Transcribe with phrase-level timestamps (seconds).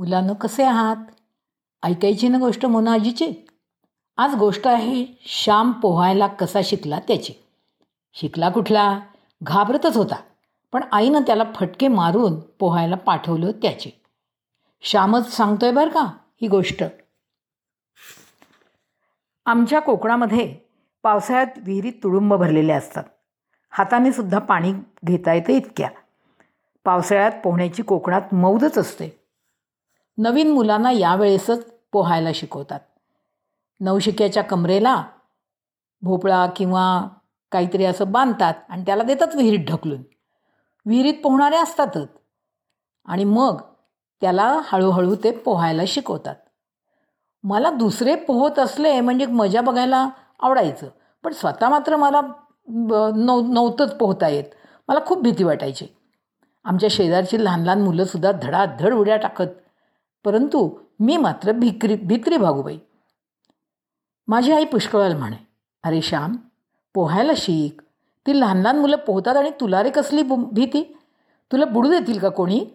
[0.00, 0.96] मुलानं कसे आहात?
[1.82, 3.32] ऐकायची ना गोष्ट मोना आजीची
[4.16, 7.32] आज गोष्ट आहे श्याम पोहायला कसा शिकला त्याची.
[8.14, 9.00] शिकला कुठला?
[9.42, 10.14] घाबरतच होता
[10.72, 14.00] पण आईनं त्याला फटके मारून पोहायला पाठवलं त्याचे.
[14.80, 16.00] श्यामच सांगतोय बरं का
[16.42, 16.84] ही गोष्ट.
[19.46, 20.56] आमच्या कोकणामध्ये
[21.02, 23.04] पावसाळ्यात विहिरीत तुडुंब भरलेले असतात.
[23.70, 24.72] हाताने सुद्धा पाणी
[25.04, 25.90] घेता येतं इतक्या.
[26.84, 29.19] पावसाळ्यात पोहण्याची कोकणात मौजच असते.
[30.22, 32.80] नवीन मुलांना यावेळेसच पोहायला शिकवतात.
[33.80, 35.02] नवशिक्याच्या कमरेला
[36.02, 37.08] भोपळा किंवा
[37.52, 40.02] काहीतरी असं बांधतात आणि त्याला देतात विहिरीत ढकलून.
[40.86, 42.08] विहिरीत पोहणारे असतातच
[43.06, 43.60] आणि मग
[44.20, 46.36] त्याला हळूहळू ते पोहायला शिकवतात.
[47.44, 50.08] मला दुसरे पोहत असले म्हणजे मजा बघायला
[50.40, 50.88] आवडायचं
[51.24, 52.20] पण स्वतः मात्र मला
[52.68, 54.44] नव नव्हतंच पोहता येत.
[54.88, 55.86] मला खूप भीती वाटायची.
[56.64, 59.46] आमच्या शेजारची लहान लहान मुलंसुद्धा धडाधड उड्या टाकत
[60.24, 62.78] परंतु मी मात्र भिक्री भित्री भागूबाई
[64.28, 65.36] माझी आई पुष्कळाला म्हणे
[65.82, 66.36] अरे श्याम
[66.94, 67.82] पोहायला शिक.
[68.26, 70.98] ती लहान लहान मुलं पोहतात आणि तुला रे कसली बु भीती?
[71.52, 72.66] तुला बुडू देतील का कोणी?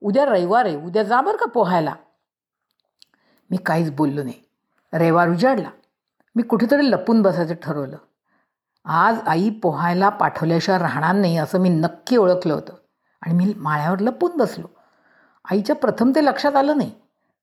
[0.00, 1.94] उद्या रविवार आहे उद्या जा बरं का पोहायला.
[3.50, 4.34] मी काहीच बोललो नाही.
[4.92, 5.70] रविवार उजाडला.
[6.36, 7.96] मी कुठेतरी लपून बसायचं ठरवलं.
[8.84, 12.74] आज आई पोहायला पाठवल्याशिवाय राहणार नाही असं मी नक्की ओळखलं होतं.
[13.22, 14.66] आणि मी माळ्यावर लपून बसलो.
[15.50, 16.90] आईच्या प्रथम ते लक्षात आलं नाही.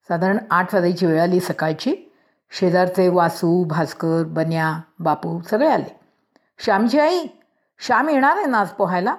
[0.08, 1.94] साधारण आठ वाजायची वेळ आली सकाळची.
[2.50, 6.00] शेजारचे वासू भास्कर बन्या बापू सगळे आले.
[6.58, 7.26] श्यामची आई
[7.78, 9.16] श्याम येणार आहे ना आज पोहायला?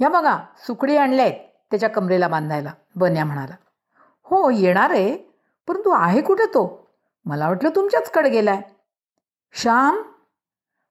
[0.00, 3.54] या बघा सुकडी आणल्या आहेत त्याच्या कमरेला बांधायला बन्या म्हणाला.
[4.24, 5.16] हो येणार आहे
[5.68, 6.88] परंतु आहे कुठे तो?
[7.24, 8.60] मला वाटलं तुमच्याचकडे गेलाय.
[9.52, 10.02] श्याम?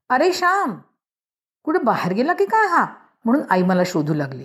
[0.10, 0.76] अरे श्याम
[1.64, 2.86] कुठे बाहेर गेला की काय हा?
[3.26, 4.44] म्हणून आई मला शोधू लागली.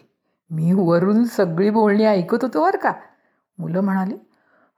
[0.50, 2.92] मी वरून सगळी बोलणी ऐकत होतो बरं का.
[3.58, 4.14] मुलं म्हणाली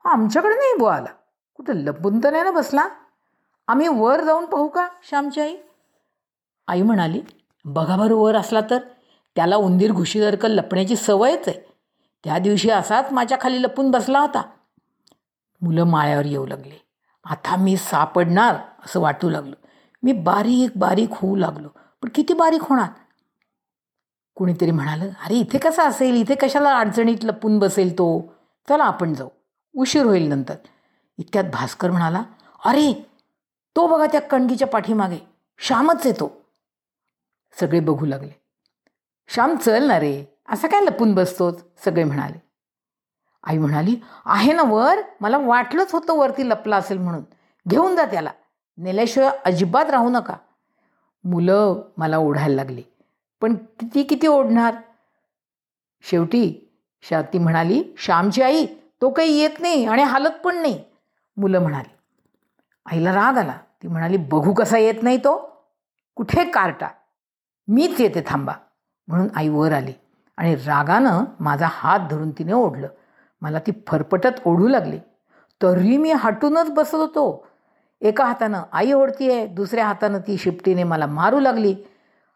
[0.05, 1.09] आमच्याकडे नाही बुवा आला.
[1.55, 2.87] कुठं लपून तर नाही ना बसला.
[3.67, 5.55] आम्ही वर जाऊन पाहू का श्यामची आई?
[6.67, 7.21] आई म्हणाली
[7.65, 8.77] बघा बरं वर असला तर.
[9.35, 11.73] त्याला उंदीर घुशीसारखं लपण्याची सवयच आहे.
[12.23, 14.41] त्या दिवशी असाच माझ्या खाली लपून बसला होता.
[15.61, 16.85] मुलं माळ्यावर येऊ लागले.
[17.23, 18.55] आता मी सापडणार
[18.85, 19.55] असं वाटू लागलं.
[20.03, 21.67] मी बारीक बारीक होऊ लागलो.
[22.01, 22.87] पण किती बारीक होणार?
[24.39, 26.15] कुणीतरी म्हणालं अरे इथे कसं असेल?
[26.15, 28.33] इथे कशाला अडचणीत लपून बसेल तो?
[28.69, 29.29] चला आपण जाऊ.
[29.75, 30.55] उशीर होईल नंतर.
[31.17, 32.23] इतक्यात भास्कर म्हणाला
[32.65, 33.09] अरे
[33.75, 35.17] तो बघा त्या कणगीच्या पाठीमागे.
[35.57, 36.31] श्यामच येतो
[37.59, 38.31] सगळे बघू लागले.
[39.27, 40.23] श्याम चल ना रे.
[40.49, 42.41] असं काय लपून बसतोच सगळे म्हणाले.
[43.43, 43.95] आई म्हणाली
[44.25, 44.95] आहे ना वर.
[45.21, 47.23] मला वाटलंच होतं वरती लपला असेल म्हणून.
[47.67, 48.31] घेऊन जा त्याला.
[48.77, 50.35] नेल्याशिवाय अजिबात राहू नका.
[51.23, 52.83] मुलं मला ओढायला लागली.
[53.41, 54.75] पण किती किती ओढणार?
[56.01, 58.65] शेवटी शाती म्हणाली श्यामची आई
[59.01, 60.83] तो काही येत नाही आणि हालत पण नाही.
[61.37, 61.89] मुलं म्हणाली.
[62.85, 63.57] आईला राग आला.
[63.83, 65.63] ती म्हणाली बघू कसा येत नाही तो.
[66.15, 66.87] कुठे कार्टा?
[67.67, 68.53] मीच येते थांबा.
[69.07, 69.93] म्हणून आई वर आली
[70.37, 72.87] आणि रागानं माझा हात धरून तिने ओढलं.
[73.41, 74.99] मला ती फरफटत ओढू लागली.
[75.63, 77.47] तरी मी हटूनच बसत होतो.
[78.01, 81.75] एका हातानं आई ओढतीये दुसऱ्या हातानं ती शिपटीने मला मारू लागली.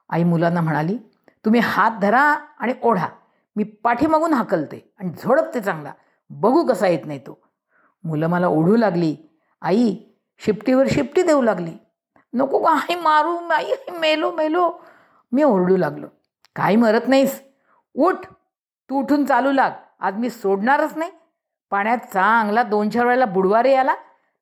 [0.09, 0.97] आई मुलांना म्हणाली
[1.46, 2.22] तुम्ही हात धरा
[2.59, 3.08] आणि ओढा.
[3.56, 5.94] मी पाठीमागून हाकलते आणि झोडपते चांगला.
[6.30, 7.41] बघू कसा येत नाही तो.
[8.03, 9.16] मुलं मला ओढू लागली.
[9.62, 9.97] आई
[10.38, 11.72] शिपटीवर शिपटी देऊ लागली.
[12.34, 13.38] नको का आई मारू.
[13.38, 14.72] आई मेलो मेलो.
[15.31, 16.08] मी ओरडू लागलो.
[16.56, 17.44] काही मरत नाहीस.
[17.94, 18.16] उठ.
[18.90, 19.72] तू उठून चालू लाग.
[20.00, 21.12] आज मी सोडणारच नाही.
[21.69, 23.96] पाण्यात चांगला दोन चार वेळेला बुडवारे याला.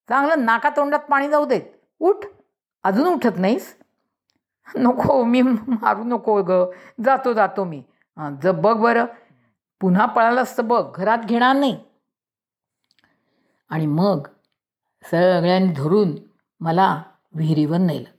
[0.10, 1.62] चांगलं नाका तोंडात पाणी जाऊ देत.
[2.00, 2.16] उठ.
[2.84, 3.81] अजून उठत नाहीस?
[4.78, 6.52] नको मी मारू नको ग.
[7.06, 7.84] जातो जातो मी.
[8.44, 9.06] ज बघ बरं.
[9.82, 11.78] पुन्हा पळालं तर बघ घरात घेणार नाही.
[13.70, 14.28] आणि मग
[15.04, 16.16] सगळ्यांनी धरून
[16.60, 18.10] मला विहिरीवर नेलं.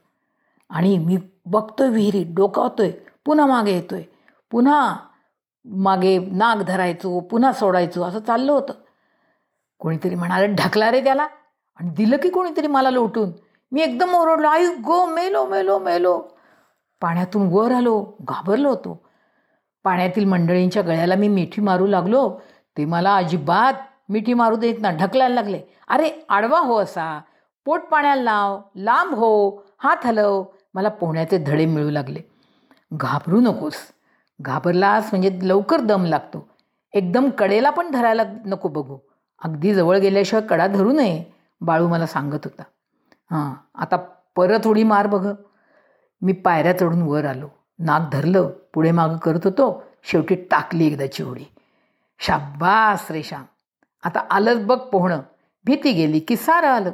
[0.69, 2.91] आणि मी बघतोय विहिरीत डोकावतोय
[3.25, 4.03] पुन्हा मागे येतोय.
[4.51, 4.97] पुन्हा
[5.65, 8.73] मागे नाग धरायचो पुन्हा सोडायचो असं चाललं होतं.
[9.79, 11.27] कोणीतरी म्हणाले ढकला रे त्याला.
[11.75, 13.31] आणि दिलं की कोणीतरी मला लोटून.
[13.71, 16.21] मी एकदम ओरडलो आई गो मेलो मेलो मेलो.
[17.03, 19.05] पाण्यातून वर आलो घाबरलो होतो.
[19.83, 22.39] पाण्यातील मंडळींच्या गळ्याला मी मिठी मारू लागलो.
[22.77, 23.73] ते मला अजिबात
[24.09, 25.61] मिठी मारू देत ना ढकलायला लागले.
[25.87, 27.21] अरे आडवा हो असा.
[27.65, 28.61] पोट पाण्याला लाव.
[28.75, 29.63] लांब हो.
[29.77, 30.43] हात हलव.
[30.73, 32.19] मला पोहण्याचे धडे मिळू लागले.
[32.93, 33.75] घाबरू नकोस.
[34.41, 36.47] घाबरलास म्हणजे लवकर दम लागतो.
[36.93, 38.97] एकदम कडेला पण धरायला नको बघू.
[39.43, 41.23] अगदी जवळ गेल्याशिवाय कडा धरू नये
[41.61, 42.63] बाळू मला सांगत होता.
[43.31, 43.95] हां आता
[44.35, 45.33] परत उडी मार बघ.
[46.23, 47.47] मी पायऱ्या चढून वर आलो.
[47.79, 49.83] नाक धरलं पुढे मागं करत होतो.
[50.03, 51.45] शेवटी टाकली एकदाची उडी
[52.19, 53.43] शाब्बास रे श्याम.
[54.03, 55.19] आता आलंच बघ पोहणं.
[55.65, 56.91] भीती गेली की सारं आलं.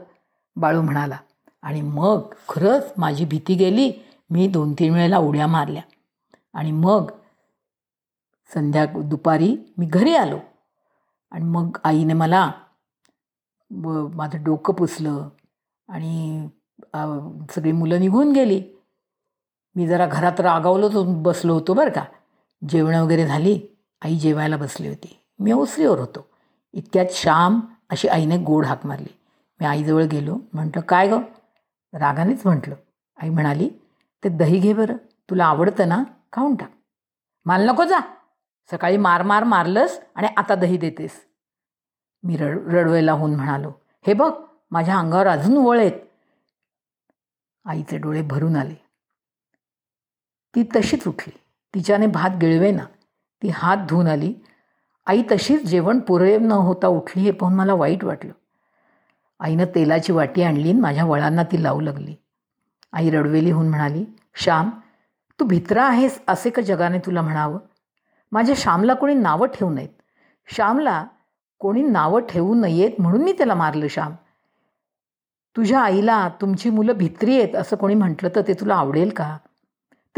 [0.55, 1.17] बाळू म्हणाला
[1.61, 3.91] आणि मग खरंच माझी भीती गेली?
[4.29, 5.81] मी दोन तीन वेळेला उड्या मारल्या.
[6.53, 7.11] आणि मग
[8.53, 10.37] संध्या दुपारी मी घरी आलो.
[11.31, 12.51] आणि मग आईने मला
[13.71, 15.29] माझं डोकं पुसलं.
[15.87, 16.47] आणि
[17.49, 18.63] सगळी मुलं निघून गेली.
[19.75, 22.06] मी जरा घरात रागावलोच बसलो होतो बरं का.
[22.69, 23.60] जेवणं वगैरे झाली
[24.01, 25.19] आई जेवायला बसली होती.
[25.39, 26.27] मी ओसरीवर होतो.
[26.74, 29.13] इतक्यात श्याम अशी आईने गोड हाक मारली.
[29.60, 31.21] मी आईजवळ गेलो म्हटलं काय गं?
[31.94, 32.75] रागानेच म्हटलं.
[33.21, 33.69] आई म्हणाली
[34.24, 34.98] ते दही घे बरं.
[35.30, 36.71] तुला आवडतं ना खाऊन टाक.
[37.45, 38.00] माल नको जा.
[38.71, 41.12] सकाळी मार मार मारलंस आणि आता दही देतेस.
[42.24, 43.71] मी रड रडवेला होऊन म्हणालो
[44.07, 44.31] हे बघ
[44.71, 46.00] माझ्या अंगावर अजून वळ आहेत
[47.66, 48.88] आईचे डोळे भरून आले.
[50.55, 51.39] ती तशीच उठली.
[51.75, 52.83] तिच्याने भात गिळवेना.
[53.43, 54.33] ती हात धुवून आली.
[55.07, 58.31] आई तशीच जेवण पुरे न होता उठली हे पाहून मला वाईट वाटलं.
[59.39, 62.15] आईनं तेलाची वाटी आणली आणि माझ्या वळांना ती लावू लागली.
[62.93, 64.05] आई रडवेली होऊन म्हणाली
[64.35, 64.69] श्याम
[65.39, 67.59] तू भित्रा आहेस असे का जगाने तुला म्हणावं?
[68.31, 69.89] माझ्या श्यामला कोणी नावं ठेवू नयेत.
[70.53, 71.05] श्यामला
[71.59, 74.11] कोणी नावं ठेवू नयेत म्हणून मी त्याला मारलं श्याम.
[75.57, 79.37] तुझ्या आईला तुमची मुलं भित्री आहेत असं कोणी म्हटलं तर ते तुला आवडेल का?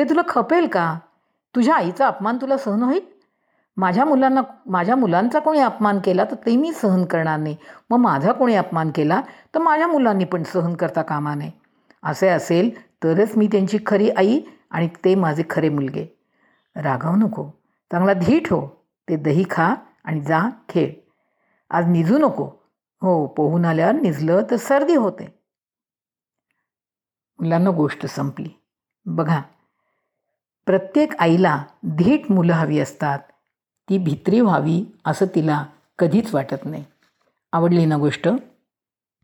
[0.02, 1.00] ते तुला खपेल का?
[1.56, 3.02] तुझ्या आईचा अपमान तुला सहन होईल?
[3.78, 7.56] माझ्या मुलांना माझ्या मुलांचा कोणी अपमान केला तर ते मी सहन करणार नाही.
[7.90, 9.22] मग माझा कोणी अपमान केला
[9.56, 11.52] तर माझ्या मुलांनी पण सहन करता कामा नये.
[12.04, 16.18] असे असेल तरच मी त्यांची खरी आई आणि ते माझे खरे मुलगे.
[16.76, 17.50] रागाव नको.
[17.92, 18.86] चांगला धीट हो.
[19.10, 20.92] ते दही खा आणि जा खेळ.
[21.70, 22.46] आज निजू नको.
[23.02, 25.40] हो पोहून आल्यावर निजलं तर सर्दी होते.
[27.40, 28.50] मुलांना गोष्ट संपली.
[29.06, 29.42] बघा
[30.66, 33.20] प्रत्येक आईला धीट मुलं हवी असतात.
[33.90, 35.66] ती भित्री व्हावी असं तिला
[36.00, 36.84] कधीच वाटत नाही.
[37.52, 38.28] आवडली ना गोष्ट?